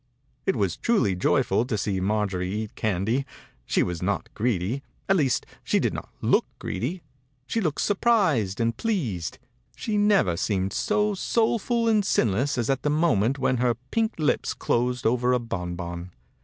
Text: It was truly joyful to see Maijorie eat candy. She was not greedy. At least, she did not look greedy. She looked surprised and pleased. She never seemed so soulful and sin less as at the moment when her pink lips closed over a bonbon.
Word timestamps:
It 0.47 0.55
was 0.55 0.77
truly 0.77 1.15
joyful 1.15 1.63
to 1.65 1.77
see 1.77 1.99
Maijorie 2.01 2.49
eat 2.51 2.73
candy. 2.73 3.23
She 3.67 3.83
was 3.83 4.01
not 4.01 4.33
greedy. 4.33 4.81
At 5.07 5.15
least, 5.15 5.45
she 5.63 5.79
did 5.79 5.93
not 5.93 6.09
look 6.23 6.47
greedy. 6.57 7.03
She 7.45 7.61
looked 7.61 7.81
surprised 7.81 8.59
and 8.59 8.75
pleased. 8.75 9.37
She 9.75 9.99
never 9.99 10.35
seemed 10.37 10.73
so 10.73 11.13
soulful 11.13 11.87
and 11.87 12.03
sin 12.03 12.31
less 12.31 12.57
as 12.57 12.67
at 12.67 12.81
the 12.81 12.89
moment 12.89 13.37
when 13.37 13.57
her 13.57 13.75
pink 13.91 14.13
lips 14.17 14.55
closed 14.55 15.05
over 15.05 15.33
a 15.33 15.39
bonbon. 15.39 16.09